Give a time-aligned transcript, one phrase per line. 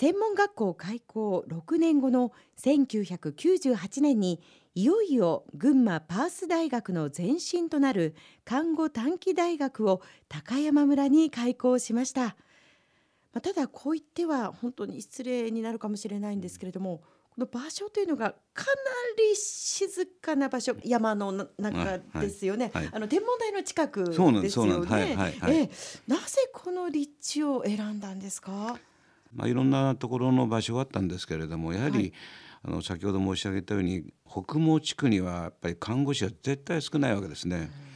[0.00, 4.40] 専門学校開校6年後の1998年に
[4.74, 8.14] いよいよ群馬パース大学の前身となる
[8.46, 12.22] 看護短期大学を高山村に開校しました。
[12.22, 12.32] ま
[13.34, 18.72] あ、ただこう言っては本当に失礼になるかもしれないんですけれどもこの場所というのがかな
[19.18, 24.48] り静かな場所山の中ですよね、はいはい、あの天文台の近くですよね、
[25.46, 25.70] え
[26.08, 28.78] なぜこの立地を選んだんですか？
[29.32, 32.12] まあ、いろんなところの場所があったんですけれどもやはり、はい、
[32.64, 37.56] あの先ほど申し上げたように北毛地区にはやっぱり看護師は絶対少ないわけですね。
[37.56, 37.90] うん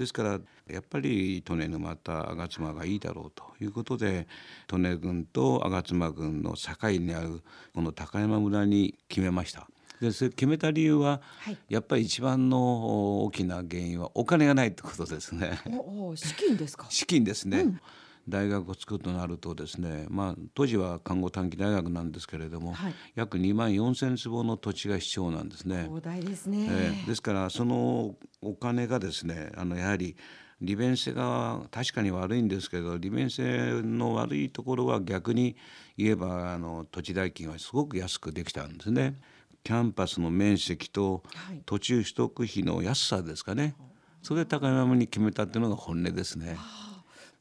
[0.00, 4.26] ですからやっぱり利根沼と吾妻がいいだろうということで
[4.72, 7.42] 利根郡と吾妻郡の境にある
[7.74, 9.68] この高山村に決めました。
[10.00, 15.60] でそれ決めた理由は、はい、やっぱり一番の大きな原因はお金がないってことですね。
[15.66, 16.86] お資金ですか？
[16.90, 17.60] 資金ですね。
[17.60, 17.80] うん
[18.30, 25.84] 大学を作るとなるとですね、まあ、当時は看護短期大学なんですけれども、はい、約2万4千坪の土地が必要なんですね。
[25.84, 30.16] 広大ですね、えー、ですからそのお金がですねあのやはり
[30.60, 35.56] 利便性が確かに悪いんですけど利便性の悪いところは逆に
[35.96, 39.20] 言えばあの土地代金はすごく安くできたんですね。
[39.62, 41.22] キャンパスの面積と
[41.66, 43.74] 土地取得費の安さですかね、
[44.22, 46.56] それで高山に決めたっていうのが本音ですね。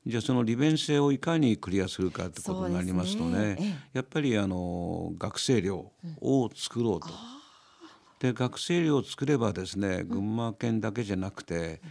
[0.05, 7.07] じゃあその利便性をいかにクリアするかってことになりますとね、ね、やっぱりあの学生寮を作ろうと。
[7.07, 7.13] うん、
[8.19, 11.81] で学生寮を作ればですね群馬県だけじゃなくて、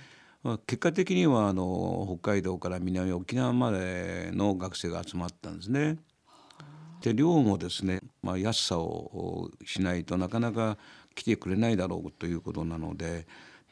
[0.43, 5.99] まあ、結果的にはあの北海道から南沖縄までの学生が集まったんですね。
[7.03, 10.79] で寮もですね、まあ、安さをしないとなかなか
[11.15, 13.27] 来てくれないだろうということなので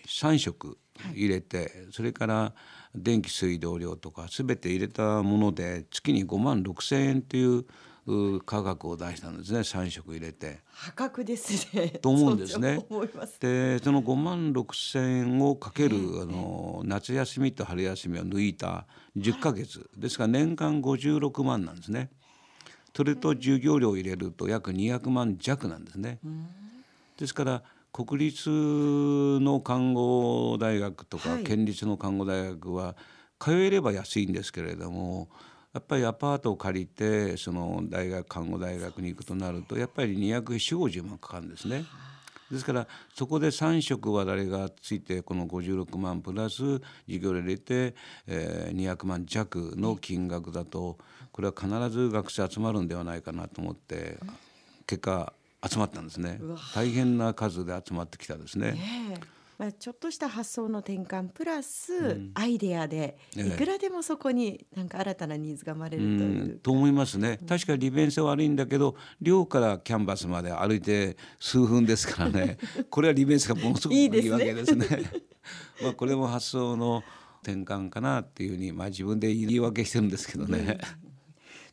[0.07, 0.79] 3食
[1.13, 2.53] 入れて、はい、それから
[2.95, 7.65] 電気水道料とか全て入れたもので月に5万6千円という
[8.45, 10.61] 価格を出したんですね3食入れて。
[10.73, 11.89] 破格ですね。
[12.01, 12.77] と思うんですね。
[13.41, 22.11] でその5万6千円をかける、あの夏休みと春休みを抜いた10ヶ月、ですから年間56万なんですね。
[22.97, 26.21] それと授業料を入れると約200万弱なんですね。
[27.19, 27.63] ですから
[27.97, 32.95] 国立の看護大学とか県立の看護大学は
[33.39, 35.31] 通えれば安いんですけれども
[35.73, 41.87] やっぱりアパートを借りてその大学看護大学に行くとなるとやっぱり240万かかるんですね。
[42.51, 47.95] ですからそこで3食は誰がついてこの56万プラス授業料入れて、
[48.27, 50.99] えー、200万弱の金額だと
[51.33, 54.19] これは必ず学生集まるんではないかなと思って
[54.87, 55.33] 結果
[55.69, 56.41] 集まったんですね。
[56.75, 58.73] 大変な数で集まってきたですね。
[58.73, 59.21] ね
[59.59, 66.59] まあ、ちょっとした発想の転換プラスアイデアで、いくらでもそこになんか新たなニーズが生まれるという。
[66.59, 67.39] と思いますね。
[67.49, 72.59] 確かに利便性悪いんだけど寮からキャンバスまで歩いて数分ですからね。
[72.91, 74.87] これは利便性がものすごくいいわけですね。
[75.83, 77.03] まあこれも発想の
[77.43, 80.79] 転換かなっていうふうに、まあ、自分で言い訳してるんですけどね。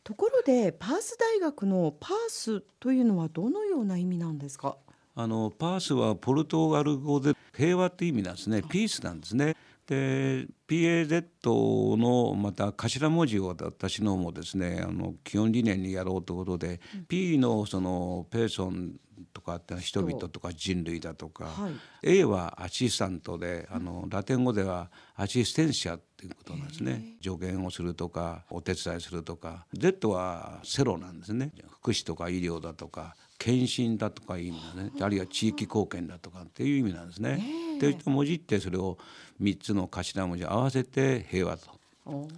[0.04, 4.76] ところでパース大学のパースというのはどのような意味なんですか？
[5.16, 8.62] あのパースはポルトガル語で平和って意味なんですね。
[8.62, 9.56] ピースなんですね。
[9.86, 18.92] で PAZ のまた頭文字を私のもですねあの基本理念にやろうということで、うん、P のそのペーソン
[19.32, 21.68] とかって人々とか人類だとか、は
[22.02, 27.16] い、A はアシスタントであのラテン語ではアシステンシャっていうことなんですね。
[27.22, 29.66] 助言をするとかお手伝いするとか。
[29.72, 31.52] Z はセロなんですね。
[31.70, 34.90] 福祉とか医療だとか献身だとかいう意味だね。
[35.00, 37.42] あるいは地域貢献だとかっていう意味なんですね。
[37.80, 38.98] で文字ってそれを
[39.40, 41.74] 3つの頭文字合わせて平和と。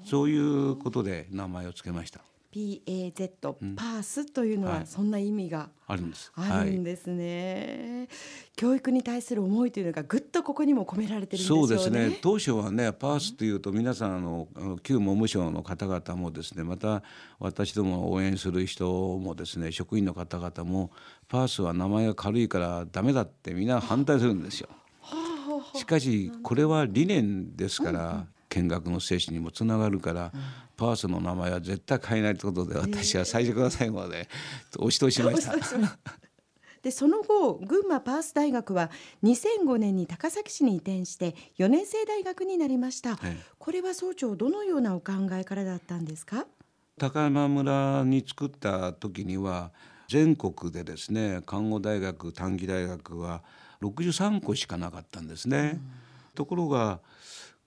[0.05, 2.21] そういうことで名前を付けました。
[2.57, 6.33] PAZ、うん、パースというのはそんな意味があるんです。
[6.35, 8.17] あるんですね、はい、
[8.57, 11.67] 教育に対する思いというのがぐっとここにも込められてるんでしょうね。
[11.69, 12.19] そうですね。
[12.23, 14.49] 当初はね、パースというと皆さんあの
[14.83, 17.03] 旧文務省の方々もですね、また
[17.39, 20.91] 私ども応援する人もですね、職員の方々も
[21.29, 24.69] パースは名前が軽いからダメだってみんな反対するんですよ。
[25.75, 30.33] しかしこれは理念ですから、見学の精神にもつながるから、
[30.77, 34.29] パースの名前は絶対変えないということで私は最初から最後まで
[34.79, 35.55] 押し通しました。
[36.83, 38.93] でその後群馬パース大学は
[39.25, 46.47] 2005年に高崎市に移転して4年生大学になりました、はい、これは総長どのようなお考えからだったんですか？
[46.97, 49.73] 高山村に作った時には
[50.09, 53.43] 全国でですね看護大学短期大学は
[53.83, 55.73] 63校しかなかったんですね。
[55.75, 55.81] うん、
[56.37, 57.01] ところが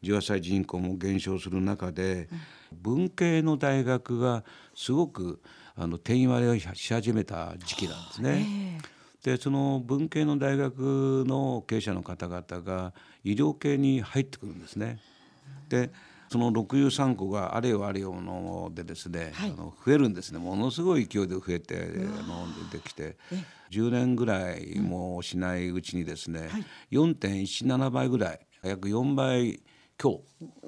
[0.04, 2.30] 18歳人口も減少する中で、
[2.72, 4.44] 文系の大学が
[4.76, 5.42] すごく
[5.76, 8.80] あの定員割れをし始めた時期なんですね。
[9.24, 12.94] でその文系の大学の経営者の方々が
[13.24, 15.00] 医療系に入ってくるんですね。
[15.68, 15.92] で
[16.30, 20.40] その63校があれよあれよのでですね、はい、あの増えるんですね。
[20.40, 21.80] ものすごい勢いで増えてあ
[22.24, 23.18] の出てきて。
[23.72, 29.62] 10年ぐらいもしないうちにですね、はい、4.17倍ぐらい約4倍
[30.02, 30.20] 今日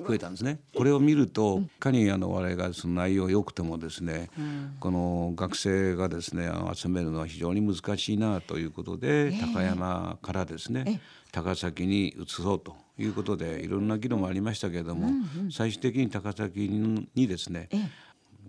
[0.05, 0.59] 増えたんですね。
[0.75, 4.29] これを見ると、いかにあの我々がその内容良くてもですね、
[4.81, 10.99] この学生がですね集めるのは非常に難しいなということで、高山からですね、
[11.31, 15.09] 高崎に移そうということでいろんな議論もありましたけれども、
[15.49, 16.59] 最終的に高崎
[17.15, 17.69] にですね、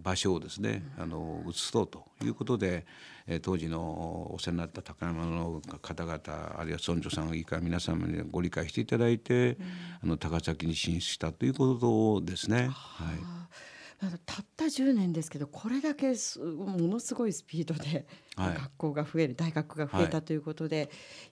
[0.03, 2.85] 場所をですねあの移そうということで、
[3.27, 6.21] え当時のお世話になった高山の方々
[6.59, 9.57] あるいは村長さん以下皆様にご理解していただいて、
[10.03, 11.75] あの高崎に進出したというこ
[12.21, 12.69] とですね。
[12.73, 13.72] はい
[14.25, 18.07] たった10年ですけどこれだけものすごいスピードで
[18.37, 20.89] 学校が増える、大学が増えたということで、はい、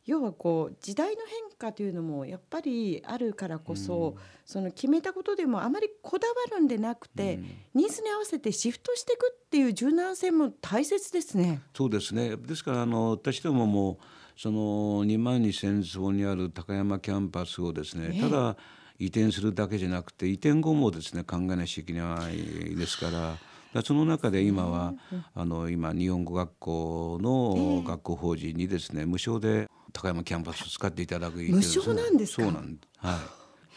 [0.07, 11.63] 要はこう時代の変化というのもやっぱりあるからこそ、うん、その決めたことでもあまりこだわるんでなくて、うん、ニーズに合わせてシフトしていくっていう柔軟性も大切ですね。
[11.75, 12.37] そうですね。
[12.37, 13.99] ですからあの私どもも
[14.37, 18.57] その2万2,000坪にある高山キャンパスをですね、ただ
[19.01, 23.37] 移転するだけじゃなくて移転後もですね考えなきゃいけないですから。
[23.85, 24.95] その中で今は、
[25.33, 33.19] あの今日本語学校の学校法人にですね無償で高山キャンパスを使っていただく無償なんですそうなんは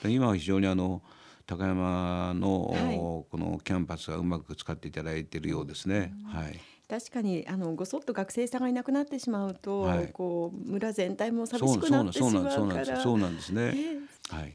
[0.03, 0.11] い。
[0.11, 1.03] 今は非常にあの
[1.45, 6.13] 高山のこのキャンパスがうまく使っていただいているようですね。
[6.25, 6.59] はい。
[6.89, 13.01] 確かにあのごそっと学生さんがいなくなってしまうと、はい、こう村全体も寂しくなってしまうから。
[13.01, 13.49] そうなんです。
[13.51, 13.75] ね、はい、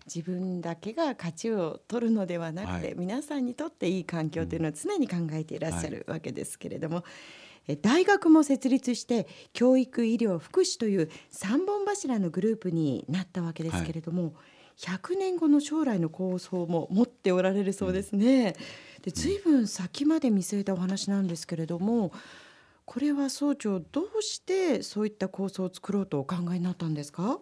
[0.07, 7.05] 自分だけが勝ちを取るのではなくて、はい、皆さんにとっていい環境というのは常に考えていらっしゃるわけですけれども、
[7.69, 14.33] うん、大学も設立して教育医療福祉という三本柱のグループになったわけですけれども、はい、
[14.79, 18.55] 100年後の将来の構想も持っておられるそうですね。
[18.99, 22.13] うん、で随分先まで見据えたお話なんですけれども
[22.85, 27.39] これは総長どうしてそういった構想を作ろうとお考えになったんですか？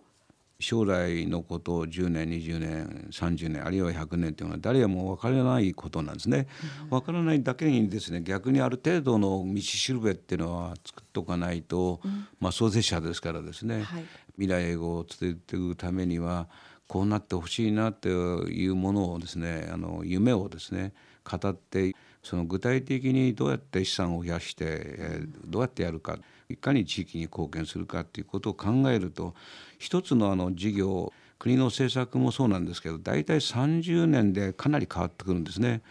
[0.58, 6.46] 将来のことを10年20年30年あるいは100年というのは誰やも分からないことなんですね。
[6.88, 14.04] 分からないだけにですね逆にある程度の道しるべっていうのは作っておかないと、うん、まあ創設者ですからですね、はい、
[14.38, 16.48] 未来を伝えていくためには
[16.88, 20.94] こうなってほしいなというものをですねあの夢をですね
[21.24, 21.94] 語って
[22.26, 26.18] その具体的にどうやって資産を増やして、どうやってやるか
[26.48, 29.34] いかに地域に貢献するかっていうことを考えると
[29.78, 35.82] 一つのあの事業国の政策もそうなんですけど大体30年でかなり変わってくるんですね。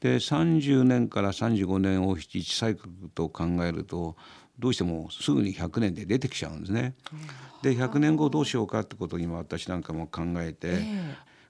[0.00, 4.16] で30年から35年を1サイクルと考えると
[4.58, 6.94] どうしてもすぐに100年で出てきちゃうんですね。
[7.62, 10.80] で100年後どうしようかってことを今私なんかも考えて、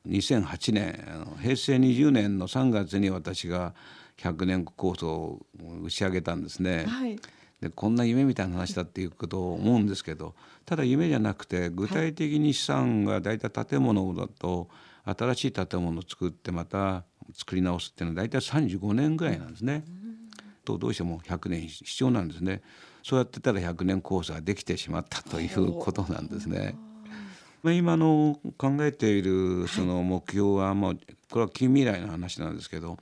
[0.08, 3.74] 2008年平成20年の3月に私が
[4.18, 5.46] 100年構想を
[5.82, 6.84] 打ち上げたんですね。
[6.86, 7.18] はい
[7.60, 10.34] でこんな夢みたいな話だっていうことを思うんですけど
[10.66, 14.68] ただ夢じゃなくて具体的に資産が大体建物だと
[15.04, 17.04] 新しい建物を作ってまた
[17.34, 19.84] 作り直すっていうのは大体35年ぐらいなんですね。
[20.64, 22.60] とどうしても100年必要なんですね。
[23.02, 26.74] そうやってたら100年コースができてしまったということなんですね。
[27.66, 32.96] まあ、今の考えているその目標はもうこれは近未来の話なんですけど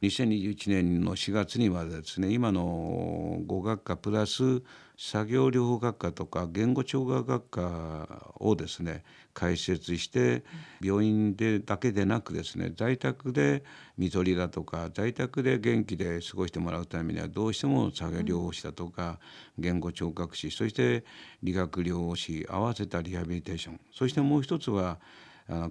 [0.00, 4.62] 2021年の4月にはですね今の語学科プラス
[4.98, 10.42] 作業療法学科とか言語聴覚学科をですね開設して
[10.80, 13.62] 病院でだけでなくですね在宅で
[13.98, 19.18] 看取りだとか在宅で元気で過ごしてもらうためにはどうしても作業療法士だとか
[19.58, 21.04] 言語聴覚士そして
[21.42, 24.98] 理学療法士合わせたリハビリテーションそしてもう一つは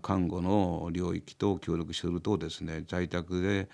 [0.04, 3.68] 看護の領域と協力するとですね在宅で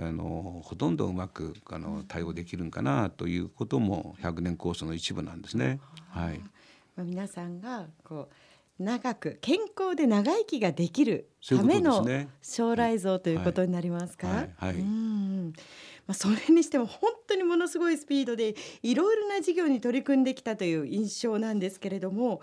[0.00, 5.80] あのほとんどうまくあの対応できるんかなということも100年構想の一部なんですね。
[6.10, 6.40] はい、
[6.96, 12.06] 皆さんがこう長く健康で長生きができるための
[12.40, 14.28] 将来像ということになりますか？
[14.56, 14.74] はい。
[16.06, 22.40] まあ、それにしても本当にものすごいスピードでいろいろな事業に取り組んできたという印象なんですけれども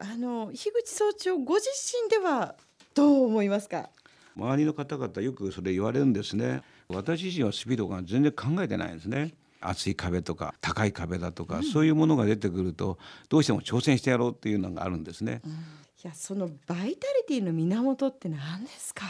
[0.00, 1.68] あの樋口総長ご自
[2.02, 2.56] 身では
[2.94, 3.90] どう思いますか？
[4.36, 6.62] 周りの方々よくそれ言われるんですね。
[6.88, 9.34] 私自身はスピードが全然考えてないんですね。
[9.62, 15.54] 厚い壁とか高い壁だとか、うん、そういうものが出てくるとどうしても挑戦してやろうっていうのがあるんですね、うん、い
[16.02, 16.96] やそのバイタリ
[17.28, 19.04] ティの源って何ですか？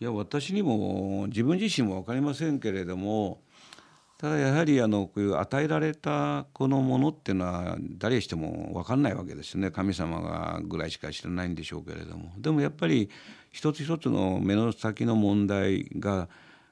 [0.00, 3.40] いや私にも自分自身も分かりませんけれども
[4.22, 13.10] ただやはりあのこういう与えられたこのものっていうのは誰しても分かんないわけですよね神様がぐらいしか知らないんでしょうけれどもでもやっぱり
[13.50, 16.28] 一つ一つの目の先の問題が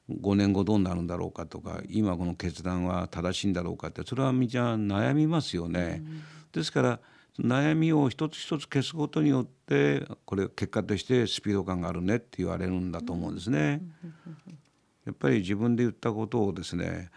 [0.08, 6.04] 5年後どうなるんだろうかとか今この決断は正しいんだろうかってそれはみんな悩みますよね。
[6.52, 7.00] ですから
[7.40, 13.82] 悩みを一つ一つ消すことによってこれ結果としてスピード感があるねって言われるんだと思うんですね。
[15.04, 17.10] やっぱり自分で言ったことをですね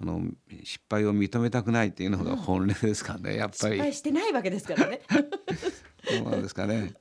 [0.00, 0.22] あの
[0.64, 3.74] 失敗を認めたくないっていうのが本音ですかね、やっぱり。
[3.74, 5.00] 失敗してないわけですからね。
[6.04, 6.94] そうなんですかね。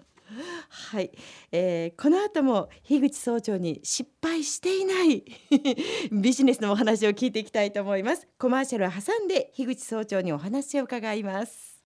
[0.70, 1.12] はい、
[1.52, 5.24] えー、この後も樋口総長に失敗していない
[6.12, 11.69] ビジネスのお話を聞いていきたいと思いますコマーシャルを挟んで樋口総長にお話を伺います